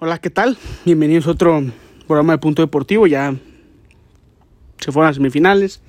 [0.00, 0.56] Hola, ¿qué tal?
[0.84, 1.60] Bienvenidos a otro
[2.06, 3.08] programa de Punto Deportivo.
[3.08, 3.34] Ya
[4.78, 5.82] se fueron las semifinales,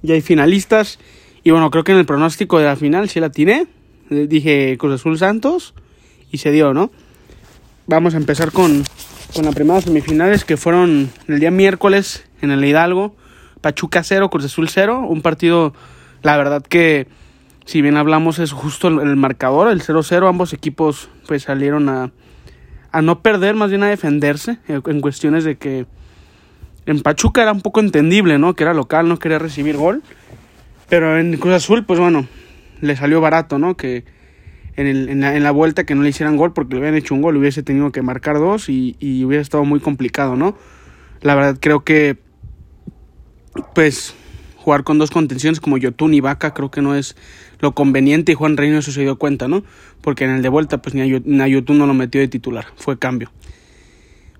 [0.00, 0.98] ya hay finalistas.
[1.44, 3.66] Y bueno, creo que en el pronóstico de la final sí la tiré.
[4.08, 5.74] Dije Cruz Azul Santos
[6.30, 6.90] y se dio, ¿no?
[7.86, 8.84] Vamos a empezar con,
[9.34, 13.14] con las primeras semifinales que fueron el día miércoles en el Hidalgo.
[13.60, 15.04] Pachuca 0, Cruz Azul 0.
[15.06, 15.74] Un partido,
[16.22, 17.06] la verdad que,
[17.66, 20.26] si bien hablamos, es justo el, el marcador, el 0-0.
[20.26, 22.12] Ambos equipos pues salieron a,
[22.92, 25.86] a no perder, más bien a defenderse, eh, en cuestiones de que
[26.86, 28.54] en Pachuca era un poco entendible, ¿no?
[28.54, 30.02] Que era local, no quería recibir gol.
[30.88, 32.26] Pero en Cruz Azul, pues bueno,
[32.80, 33.76] le salió barato, ¿no?
[33.76, 34.04] Que
[34.76, 36.94] en, el, en, la, en, la, vuelta que no le hicieran gol porque le habían
[36.94, 40.56] hecho un gol, hubiese tenido que marcar dos y, y hubiera estado muy complicado, ¿no?
[41.22, 42.18] La verdad creo que,
[43.74, 44.14] pues,
[44.62, 47.16] jugar con dos contenciones como Yotun y Vaca creo que no es
[47.58, 49.62] lo conveniente y Juan Reynoso se dio cuenta, ¿no?
[50.00, 51.02] Porque en el de vuelta pues ni
[51.42, 53.30] a Yotun no lo metió de titular, fue cambio.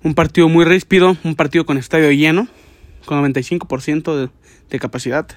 [0.03, 2.49] Un partido muy ríspido, un partido con estadio lleno,
[3.05, 4.31] con 95% de,
[4.71, 5.29] de capacidad,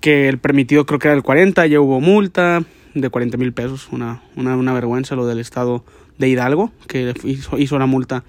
[0.00, 3.88] que el permitido creo que era el 40, ya hubo multa de 40 mil pesos,
[3.92, 5.84] una, una, vergüenza lo del estado
[6.18, 8.24] de Hidalgo, que hizo, la multa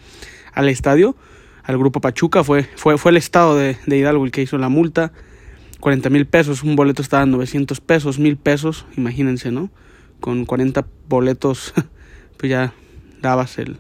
[0.54, 1.16] al estadio,
[1.64, 5.11] al grupo Pachuca, fue, fue, fue el estado de Hidalgo el que hizo la multa,
[5.80, 9.70] 40 mil pesos, un boleto estaba en 900 pesos, mil pesos, imagínense, ¿no?
[10.20, 11.74] Con 40 boletos,
[12.38, 12.74] pues ya
[13.22, 13.78] dabas el,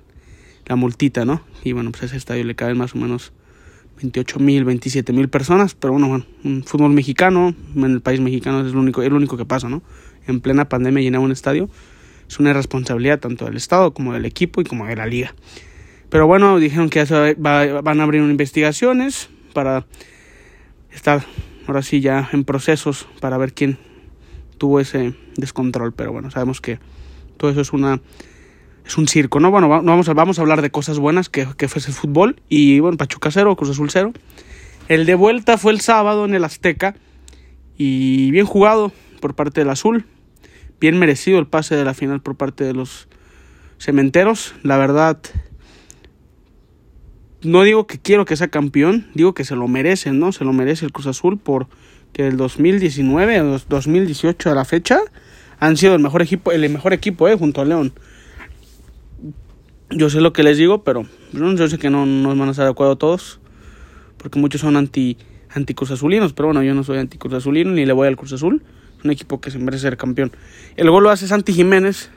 [0.65, 1.41] la multita, ¿no?
[1.63, 3.33] Y bueno, pues a ese estadio le caben más o menos
[3.97, 8.65] 28 mil, 27 mil personas, pero bueno, bueno, un fútbol mexicano, en el país mexicano
[8.65, 9.81] es lo único, es lo único que pasa, ¿no?
[10.27, 11.69] En plena pandemia llenar un estadio
[12.29, 15.33] es una responsabilidad tanto del Estado como del equipo y como de la liga.
[16.09, 19.85] Pero bueno, dijeron que ya va, van a abrir investigaciones para
[20.93, 21.25] estar
[21.69, 23.77] ahora sí ya en procesos para ver quién
[24.57, 26.79] tuvo ese descontrol, pero bueno, sabemos que
[27.37, 28.01] todo eso es una
[28.85, 29.51] es un circo, ¿no?
[29.51, 32.41] Bueno, no vamos a, vamos a hablar de cosas buenas que, que fue ese fútbol
[32.49, 34.13] y bueno, Pachuca cero, Cruz Azul cero.
[34.87, 36.95] El de vuelta fue el sábado en el Azteca
[37.77, 38.91] y bien jugado
[39.21, 40.05] por parte del Azul,
[40.79, 43.07] bien merecido el pase de la final por parte de los
[43.77, 45.19] cementeros, la verdad
[47.41, 50.31] no digo que quiero que sea campeón, digo que se lo merece, ¿no?
[50.31, 51.67] Se lo merece el Cruz Azul por
[52.13, 54.99] que el 2019 o 2018 a la fecha
[55.59, 57.93] han sido el mejor equipo, el mejor equipo, eh, junto a León.
[59.91, 62.65] Yo sé lo que les digo, pero yo sé que no nos van a estar
[62.65, 63.39] de acuerdo todos,
[64.17, 65.17] porque muchos son anti
[65.51, 68.15] anti Cruz Azulinos, pero bueno, yo no soy anti Cruz Azulino ni le voy al
[68.15, 68.61] Cruz Azul,
[68.97, 70.31] es un equipo que se merece ser campeón.
[70.75, 72.11] El gol lo hace Santi Jiménez,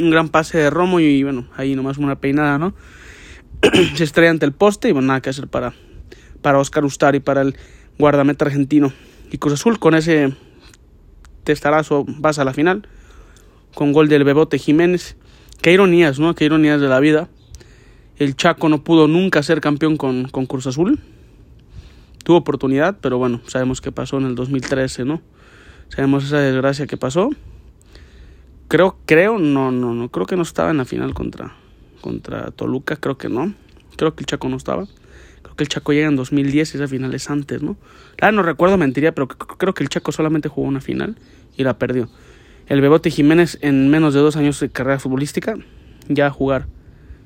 [0.00, 2.74] un gran pase de Romo y bueno, ahí nomás una peinada, ¿no?
[3.94, 5.74] Se estrella ante el poste y bueno, nada que hacer para,
[6.42, 7.56] para Oscar Ustari, para el
[7.98, 8.92] guardameta argentino.
[9.30, 10.34] Y Cruz Azul con ese
[11.44, 12.86] testarazo vas a la final,
[13.74, 15.16] con gol del Bebote Jiménez.
[15.62, 16.34] Qué ironías, ¿no?
[16.34, 17.28] Qué ironías de la vida.
[18.18, 21.00] El Chaco no pudo nunca ser campeón con, con Cruz Azul.
[22.24, 25.22] Tuvo oportunidad, pero bueno, sabemos qué pasó en el 2013, ¿no?
[25.88, 27.30] Sabemos esa desgracia que pasó.
[28.68, 31.54] Creo, creo, no, no, no, creo que no estaba en la final contra,
[32.00, 33.54] contra Toluca, creo que no.
[33.96, 34.86] Creo que el Chaco no estaba.
[35.42, 37.76] Creo que el Chaco llega en 2010 y esa final es antes, ¿no?
[38.20, 41.16] Ah, no recuerdo, mentiría, pero creo que el Chaco solamente jugó una final
[41.56, 42.08] y la perdió.
[42.68, 45.54] El Bebote Jiménez en menos de dos años de carrera futbolística
[46.08, 46.66] ya a jugar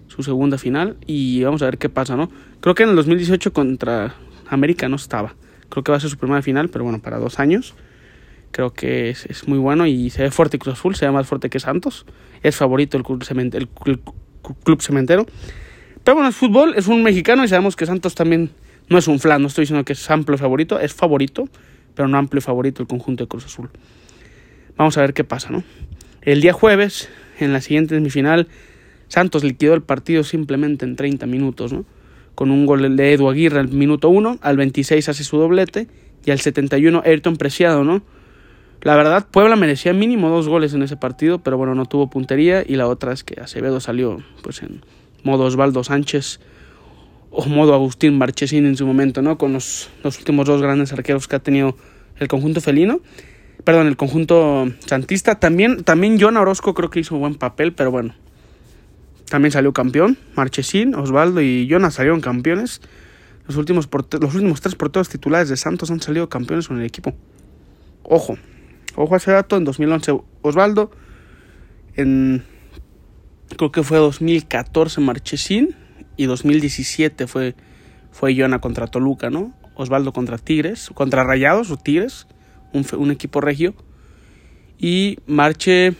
[0.07, 2.31] su segunda final y vamos a ver qué pasa, ¿no?
[2.61, 4.15] Creo que en el 2018 contra
[4.49, 5.35] América no estaba.
[5.69, 7.75] Creo que va a ser su primera final, pero bueno, para dos años.
[8.51, 11.49] Creo que es, muy bueno y se ve fuerte Cruz Azul, se ve más fuerte
[11.49, 12.05] que Santos.
[12.43, 14.01] Es favorito el el, el,
[14.43, 15.27] Club Cementero.
[16.05, 18.51] Pero bueno, es fútbol, es un mexicano y sabemos que Santos también
[18.89, 21.49] no es un flan, no estoy diciendo que es amplio favorito, es favorito,
[21.95, 23.69] pero no amplio favorito el conjunto de Cruz Azul.
[24.77, 25.63] Vamos a ver qué pasa, ¿no?
[26.23, 27.09] El día jueves,
[27.39, 28.49] en la siguiente semifinal,
[29.09, 31.85] Santos liquidó el partido simplemente en 30 minutos, ¿no?
[32.35, 35.89] Con un gol de Edu Aguirre al minuto 1, al 26 hace su doblete
[36.25, 38.03] y al 71 Ayrton Preciado, ¿no?
[38.83, 42.65] La verdad, Puebla merecía mínimo dos goles en ese partido, pero bueno, no tuvo puntería.
[42.67, 44.83] Y la otra es que Acevedo salió pues en
[45.23, 46.41] modo Osvaldo Sánchez
[47.31, 49.37] o modo Agustín Marchesín en su momento, ¿no?
[49.37, 51.77] Con los, los últimos dos grandes arqueros que ha tenido
[52.19, 53.01] el conjunto felino.
[53.65, 55.39] Perdón, el conjunto santista.
[55.39, 58.15] También, también John Orozco creo que hizo buen papel, pero bueno.
[59.29, 60.17] También salió campeón.
[60.35, 62.81] Marchesín, Osvaldo y Jonas salieron campeones.
[63.47, 63.89] Los últimos,
[64.21, 67.15] los últimos tres porteros titulares de Santos han salido campeones con el equipo.
[68.03, 68.39] Ojo,
[68.97, 70.91] Ojo a ese dato, en 2011 Osvaldo,
[71.95, 72.45] en
[73.57, 75.75] creo que fue 2014 Marchesín
[76.17, 77.55] y 2017 fue,
[78.11, 79.55] fue Iona contra Toluca, ¿no?
[79.75, 82.27] Osvaldo contra Tigres, contra Rayados o Tigres,
[82.73, 83.75] un, equipo regio.
[84.79, 85.95] Y Marche,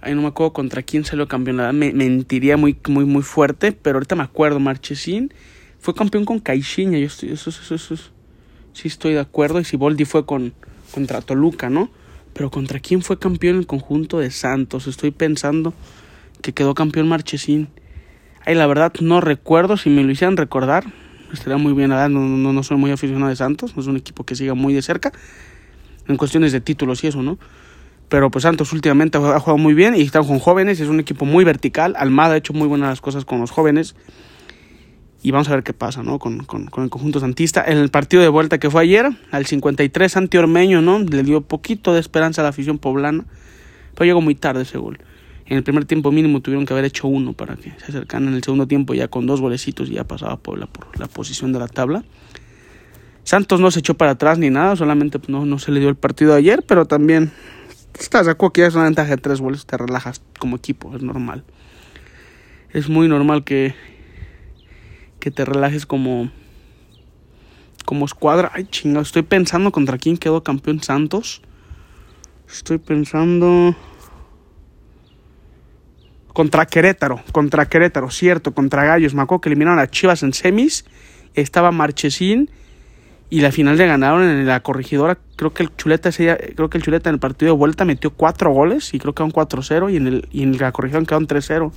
[0.00, 1.78] Ahí no me acuerdo contra quién salió campeón.
[1.78, 3.70] Me mentiría muy, muy, muy fuerte.
[3.70, 4.58] Pero ahorita me acuerdo.
[4.58, 5.32] Marchesín
[5.78, 6.98] fue campeón con Caixinha.
[6.98, 7.96] Yo estoy, eso, eso,
[8.72, 9.60] sí estoy de acuerdo.
[9.60, 10.54] Y Siboldi fue con,
[10.92, 11.90] contra Toluca, ¿no?
[12.32, 14.86] Pero ¿contra quién fue campeón el conjunto de Santos?
[14.86, 15.74] Estoy pensando
[16.40, 17.68] que quedó campeón Marchesín.
[18.46, 19.76] Ay, la verdad no recuerdo.
[19.76, 20.84] Si me lo hicieran recordar,
[21.32, 21.90] estaría muy bien.
[21.90, 23.76] No, no, no soy muy aficionado de Santos.
[23.76, 25.12] No es un equipo que siga muy de cerca.
[26.08, 27.38] En cuestiones de títulos y eso, ¿no?
[28.08, 30.80] Pero pues Santos últimamente ha jugado muy bien y están con jóvenes.
[30.80, 31.94] Es un equipo muy vertical.
[31.96, 33.94] Almada ha hecho muy buenas cosas con los jóvenes.
[35.22, 36.18] Y vamos a ver qué pasa, ¿no?
[36.18, 37.64] Con, con, con, el conjunto santista.
[37.64, 40.98] En el partido de vuelta que fue ayer, al 53, Santi Ormeño, ¿no?
[40.98, 43.24] Le dio poquito de esperanza a la afición poblana.
[43.94, 44.98] Pero llegó muy tarde ese gol.
[45.46, 48.34] En el primer tiempo mínimo tuvieron que haber hecho uno para que se acercaran en
[48.34, 51.68] el segundo tiempo ya con dos golecitos ya pasaba Puebla por la posición de la
[51.68, 52.04] tabla.
[53.24, 55.94] Santos no se echó para atrás ni nada, solamente no, no se le dio el
[55.94, 57.30] partido ayer, pero también
[57.98, 61.02] estás acuerdo que ya es una ventaja de tres goles, te relajas como equipo, es
[61.02, 61.44] normal.
[62.72, 63.74] Es muy normal que,
[65.22, 66.30] que te relajes como,
[67.84, 68.50] como escuadra.
[68.54, 71.42] Ay, chingado, estoy pensando contra quién quedó campeón Santos.
[72.50, 73.76] Estoy pensando.
[76.32, 79.14] Contra Querétaro, contra Querétaro, cierto, contra Gallos.
[79.14, 80.84] Me acuerdo que eliminaron a Chivas en semis.
[81.34, 82.50] Estaba Marchesín
[83.30, 85.18] y la final le ganaron en la corregidora.
[85.36, 88.50] Creo que el Chuleta creo que el Chuleta en el partido de vuelta metió cuatro
[88.50, 91.70] goles y creo que un 4-0 y en el y en la corregidora quedaron 3-0.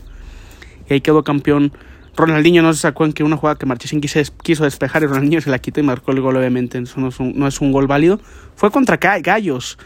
[0.89, 1.71] Y ahí quedó campeón
[2.15, 5.49] Ronaldinho no se sacó en que una jugada que Marchesín quiso, despejar y Ronaldinho se
[5.49, 6.77] la quitó y marcó el gol, obviamente.
[6.77, 8.19] Eso no es un, no es un gol válido.
[8.55, 9.77] Fue contra Gallos.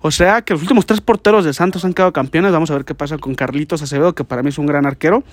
[0.00, 2.52] O sea que los últimos tres porteros de Santos han quedado campeones.
[2.52, 5.24] Vamos a ver qué pasa con Carlitos Acevedo, que para mí es un gran arquero.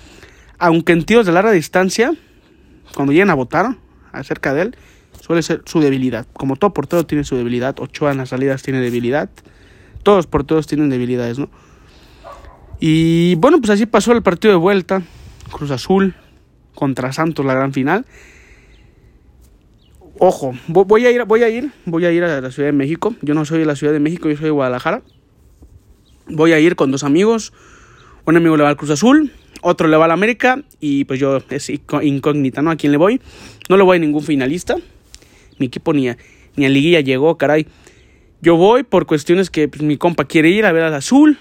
[0.57, 2.13] Aunque en tiros de larga distancia,
[2.95, 3.75] cuando lleguen a votar
[4.11, 4.77] acerca de él,
[5.21, 6.25] suele ser su debilidad.
[6.33, 7.79] Como todo portero tiene su debilidad.
[7.79, 9.29] Ochoa en las salidas tiene debilidad.
[10.01, 11.49] Todos porteros tienen debilidades, ¿no?
[12.79, 15.03] Y bueno, pues así pasó el partido de vuelta.
[15.51, 16.15] Cruz Azul
[16.75, 18.05] contra Santos, la gran final.
[20.19, 23.15] Ojo, voy a ir, voy a ir, voy a ir a la Ciudad de México.
[23.21, 25.01] Yo no soy de la Ciudad de México, yo soy de Guadalajara.
[26.27, 27.51] Voy a ir con dos amigos.
[28.25, 31.39] Un amigo le va al Cruz Azul, otro le va al América y pues yo
[31.49, 32.71] es incógnita, ¿no?
[32.71, 33.19] ¿A quién le voy?
[33.69, 34.75] No le voy a ningún finalista.
[35.57, 36.17] Mi equipo ni a,
[36.55, 37.67] ni a liguilla llegó, caray.
[38.41, 41.37] Yo voy por cuestiones que pues, mi compa quiere ir a ver al Azul.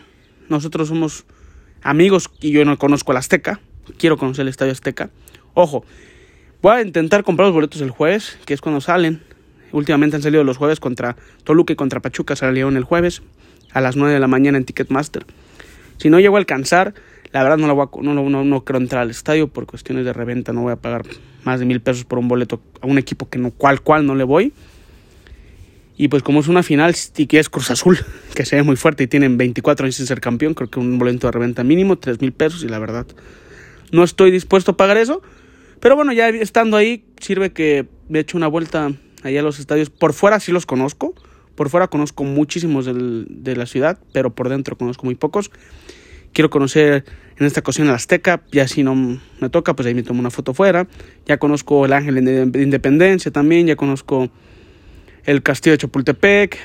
[0.49, 1.25] Nosotros somos
[1.83, 3.61] amigos y yo no conozco al Azteca.
[3.99, 5.11] Quiero conocer el Estadio Azteca.
[5.55, 5.85] Ojo,
[6.61, 9.23] voy a intentar comprar los boletos el jueves, que es cuando salen.
[9.73, 13.23] Últimamente han salido los jueves contra Toluca y contra Pachuca, salieron el jueves
[13.73, 15.27] a las 9 de la mañana en Ticketmaster.
[15.97, 16.95] Si no llego a alcanzar,
[17.33, 20.05] la verdad no, la voy a, no, no, no, quiero entrar al estadio por cuestiones
[20.05, 21.03] de reventa, no voy a pagar
[21.45, 24.15] más de mil pesos por un boleto a un equipo que no, cual cual no
[24.15, 24.53] le voy.
[25.97, 27.99] Y pues como es una final y que es Cruz Azul,
[28.35, 30.99] que se ve muy fuerte y tienen 24 años sin ser campeón, creo que un
[30.99, 33.07] boleto de reventa mínimo, 3 mil pesos y la verdad
[33.93, 35.23] no estoy dispuesto a pagar eso.
[35.79, 38.93] Pero bueno, ya estando ahí, sirve que me echo una vuelta
[39.23, 39.91] allá a los estadios.
[39.91, 41.15] Por fuera sí los conozco.
[41.55, 45.51] Por fuera conozco muchísimos de la ciudad, pero por dentro conozco muy pocos.
[46.33, 47.05] Quiero conocer
[47.37, 50.31] en esta ocasión el Azteca, y así no me toca, pues ahí me tomo una
[50.31, 50.89] foto fuera.
[51.27, 54.31] Ya conozco el Ángel de Independencia también, ya conozco
[55.25, 56.59] el Castillo de Chapultepec,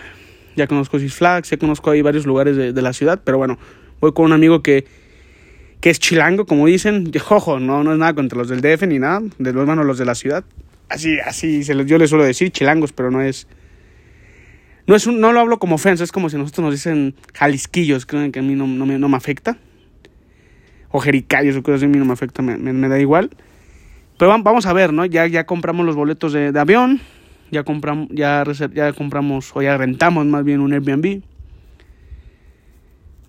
[0.56, 3.60] ya conozco Six Flags, ya conozco ahí varios lugares de la ciudad, pero bueno,
[4.00, 4.86] voy con un amigo que
[5.82, 7.12] que es chilango, como dicen.
[7.14, 9.98] Jojo, no, no es nada contra los del DF ni nada, de los hermanos los
[9.98, 10.44] de la ciudad.
[10.90, 13.48] Así, así, se yo les suelo decir chilangos, pero no es.
[14.88, 18.32] No, es no lo hablo como ofensa, es como si nosotros nos dicen jalisquillos, creo
[18.32, 19.58] que a mí no, no, me, no me afecta.
[20.90, 23.32] O jericayos o a mí no me afecta, me, me, da igual.
[24.18, 25.06] Pero vamos a ver, ¿no?
[25.06, 27.02] Ya, ya compramos los boletos de, de avión,
[27.52, 31.22] ya compramos, ya, ya compramos, o ya rentamos más bien un Airbnb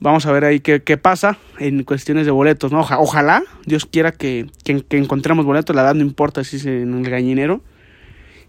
[0.00, 2.80] Vamos a ver ahí qué, qué pasa en cuestiones de boletos, ¿no?
[2.80, 7.10] ojalá, Dios quiera que, que, encontremos boletos, la edad no importa si es en el
[7.10, 7.62] gallinero.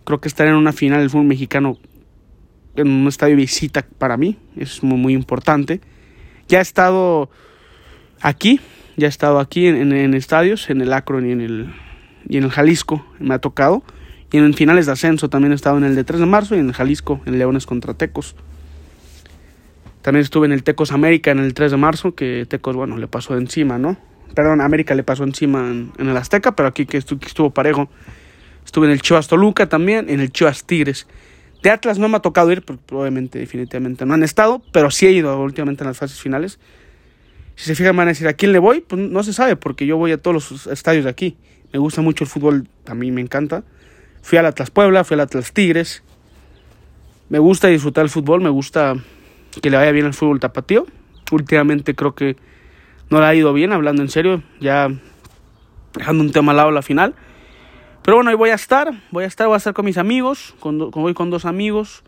[0.04, 1.78] Creo que estar en una final del fútbol mexicano
[2.76, 5.82] en un estadio visita para mí es muy, muy importante.
[6.48, 7.30] Ya he estado
[8.22, 8.60] aquí,
[8.96, 11.74] ya he estado aquí en, en, estadios, en el Akron y en el,
[12.28, 13.84] y en el Jalisco, me ha tocado.
[14.32, 16.60] Y en finales de ascenso también he estado en el de 3 de marzo y
[16.60, 18.36] en el Jalisco, en Leones contra Tecos.
[20.02, 23.08] También estuve en el Tecos América en el 3 de marzo, que Tecos, bueno, le
[23.08, 23.98] pasó encima, ¿no?
[24.34, 27.90] Perdón, América le pasó encima en, el Azteca, pero aquí que estuvo, estuvo, parejo.
[28.66, 31.08] Estuve en el Chivas Toluca también, en el Chivas Tigres.
[31.64, 35.08] De Atlas no me ha tocado ir, porque probablemente, definitivamente no han estado, pero sí
[35.08, 36.60] he ido últimamente en las fases finales.
[37.56, 38.80] Si se fijan, van a decir, ¿a quién le voy?
[38.80, 41.38] Pues no se sabe, porque yo voy a todos los estadios de aquí.
[41.74, 43.64] Me gusta mucho el fútbol, a mí me encanta.
[44.22, 46.04] Fui al Atlas Puebla, fui al Atlas Tigres.
[47.28, 48.96] Me gusta disfrutar el fútbol, me gusta
[49.62, 50.86] que le vaya bien el fútbol tapatío.
[51.32, 52.38] últimamente creo que
[53.10, 54.90] no le ha ido bien, hablando en serio, ya
[55.94, 57.16] dejando un tema al lado la final.
[58.04, 60.56] Pero bueno, ahí voy a estar, voy a estar, voy a estar con mis amigos,
[60.60, 62.04] con, voy con dos amigos.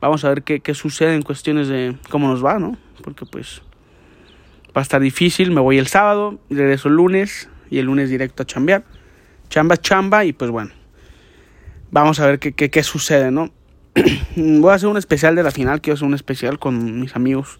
[0.00, 2.76] Vamos a ver qué, qué sucede en cuestiones de cómo nos va, ¿no?
[3.04, 3.62] Porque pues
[4.76, 5.50] va a estar difícil.
[5.52, 8.84] Me voy el sábado, regreso el lunes y el lunes directo a chambear.
[9.48, 10.72] Chamba, chamba y pues bueno.
[11.90, 13.52] Vamos a ver qué, qué, qué sucede, ¿no?
[14.36, 17.58] voy a hacer un especial de la final, quiero hacer un especial con mis amigos.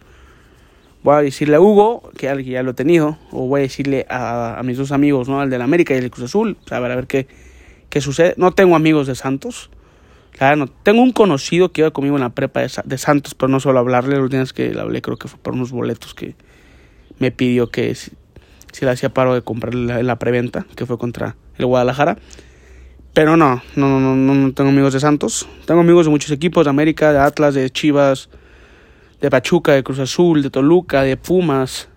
[1.03, 4.61] Voy a decirle a Hugo, que ya lo he tenido, o voy a decirle a,
[4.65, 5.41] mis dos amigos, ¿no?
[5.41, 7.27] Al del América y el Cruz Azul, a ver, a ver qué,
[7.91, 8.35] qué sucede.
[8.37, 9.71] No tengo amigos de Santos.
[10.31, 10.67] Claro, no.
[10.69, 14.17] Tengo un conocido que iba conmigo en la prepa de, Santos, pero no solo hablarle,
[14.17, 16.37] los días que le hablé creo que fue por unos boletos que
[17.19, 18.13] me pidió que si,
[18.81, 22.17] le hacía paro de comprar la, la preventa, que fue contra el Guadalajara.
[23.15, 25.47] Pero no, no, no, no, tengo amigos de Santos.
[25.67, 28.31] Tengo amigos de muchos equipos, de América, de Atlas, de Chivas,
[29.21, 31.89] de Pachuca, de Cruz Azul, de Toluca, de Pumas.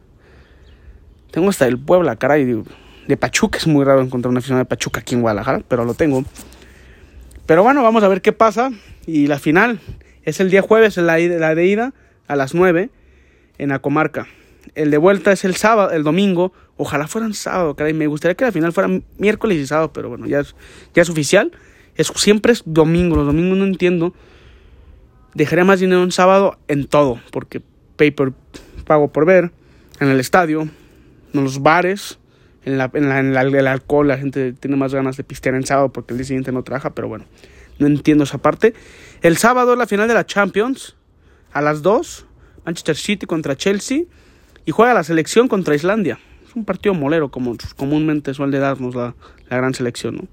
[1.32, 2.64] Tengo hasta el Puebla, caray.
[3.08, 5.94] De Pachuca es muy raro encontrar una afición de Pachuca aquí en Guadalajara, pero lo
[5.94, 6.26] tengo.
[7.46, 8.72] Pero bueno, vamos a ver qué pasa.
[9.08, 9.80] Y la final
[10.24, 11.94] es el día jueves, la, la de ida,
[12.28, 12.90] a las 9,
[13.58, 14.28] en la comarca.
[14.74, 16.54] El de vuelta es el sábado, el domingo.
[16.78, 17.94] Ojalá fueran sábado, caray.
[17.94, 20.56] Me gustaría que la final fuera miércoles y sábado, pero bueno, ya es,
[20.94, 21.52] ya es oficial.
[21.96, 23.16] Es, siempre es domingo.
[23.16, 24.14] Los domingos no entiendo.
[25.34, 27.62] Dejaría más dinero en sábado en todo, porque
[27.98, 28.34] paper
[28.86, 29.52] pago por ver,
[30.00, 30.62] en el estadio,
[31.34, 32.20] en los bares,
[32.64, 34.08] en, la, en, la, en el alcohol.
[34.08, 36.92] La gente tiene más ganas de pistear en sábado porque el día siguiente no trabaja,
[36.92, 37.26] pero bueno,
[37.80, 38.74] no entiendo esa parte.
[39.22, 40.96] El sábado es la final de la Champions,
[41.52, 42.26] a las 2,
[42.66, 44.04] Manchester City contra Chelsea
[44.66, 46.20] y juega la selección contra Islandia.
[46.48, 49.16] Es un partido molero, como comúnmente suele darnos la,
[49.50, 50.28] la gran selección, ¿no?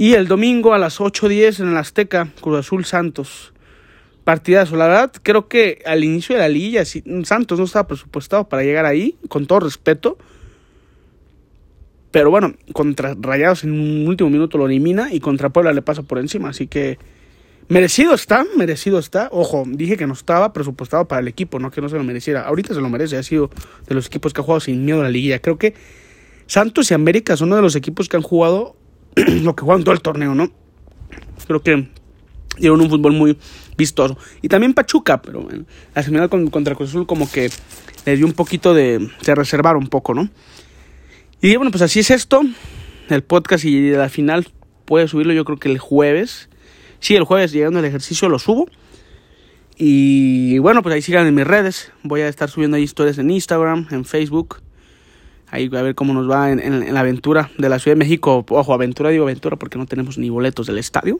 [0.00, 3.52] Y el domingo a las 8.10 en el Azteca, Cruz Azul Santos.
[4.22, 4.76] Partidazo.
[4.76, 6.84] La verdad, creo que al inicio de la liga,
[7.24, 10.16] Santos no estaba presupuestado para llegar ahí, con todo respeto.
[12.12, 16.02] Pero bueno, contra Rayados en un último minuto lo elimina y contra Puebla le pasa
[16.04, 16.50] por encima.
[16.50, 16.98] Así que
[17.68, 19.28] Merecido está, merecido está.
[19.30, 22.42] Ojo, dije que no estaba presupuestado para el equipo, no que no se lo mereciera.
[22.42, 23.50] Ahorita se lo merece, ha sido
[23.86, 25.40] de los equipos que ha jugado sin miedo a la liguilla.
[25.40, 25.74] Creo que
[26.46, 28.74] Santos y América son uno de los equipos que han jugado
[29.16, 30.50] lo que juegan todo el torneo, ¿no?
[31.46, 31.88] Creo que
[32.58, 33.36] dieron un fútbol muy
[33.76, 34.16] vistoso.
[34.40, 37.50] Y también Pachuca, pero bueno, la final contra Cruz Azul como que
[38.06, 39.10] le dio un poquito de...
[39.20, 40.28] se reservaron un poco, ¿no?
[41.40, 42.42] Y bueno, pues así es esto.
[43.08, 44.48] El podcast y la final
[44.84, 46.48] puede subirlo yo creo que el jueves.
[47.00, 48.68] Sí, el jueves llegando al ejercicio lo subo.
[49.76, 51.92] Y bueno, pues ahí sigan en mis redes.
[52.02, 54.56] Voy a estar subiendo ahí historias en Instagram, en Facebook.
[55.50, 58.44] Ahí a ver cómo nos va en, la aventura de la Ciudad de México.
[58.48, 61.18] Ojo, aventura digo aventura porque no tenemos ni boletos del estadio.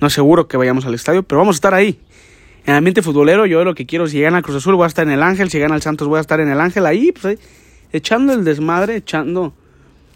[0.00, 1.98] No seguro que vayamos al estadio, pero vamos a estar ahí.
[2.64, 4.86] En el ambiente futbolero, yo lo que quiero, si llegan a Cruz Azul, voy a
[4.86, 5.50] estar en el Ángel.
[5.50, 6.86] Si llegan al Santos, voy a estar en el Ángel.
[6.86, 7.38] Ahí, pues ahí,
[7.92, 9.52] echando el desmadre, echando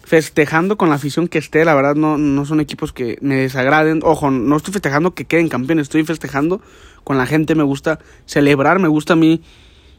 [0.08, 1.64] festejando con la afición que esté.
[1.64, 4.00] La verdad, no, no son equipos que me desagraden.
[4.02, 6.62] Ojo, no estoy festejando que queden campeones, estoy festejando
[7.04, 7.54] con la gente.
[7.54, 9.42] Me gusta celebrar, me gusta a mí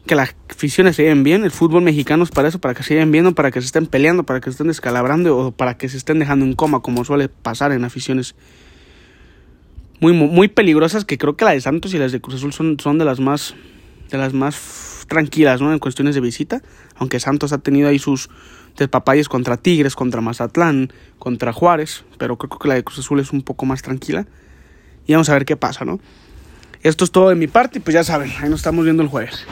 [0.06, 1.44] que las aficiones se lleven bien.
[1.44, 3.86] El fútbol mexicano es para eso, para que se lleven bien, para que se estén
[3.86, 7.04] peleando, para que se estén descalabrando o para que se estén dejando en coma, como
[7.04, 8.34] suele pasar en aficiones
[10.00, 11.04] muy, muy peligrosas.
[11.04, 13.20] Que creo que la de Santos y las de Cruz Azul son, son de las
[13.20, 13.54] más,
[14.10, 15.72] de las más tranquilas, ¿no?
[15.72, 16.62] En cuestiones de visita.
[16.96, 18.30] Aunque Santos ha tenido ahí sus
[18.78, 23.20] de Papayes contra Tigres, contra Mazatlán, contra Juárez, pero creo que la de Cruz Azul
[23.20, 24.26] es un poco más tranquila.
[25.06, 26.00] Y vamos a ver qué pasa, ¿no?
[26.82, 29.08] Esto es todo de mi parte y pues ya saben, ahí nos estamos viendo el
[29.08, 29.44] jueves.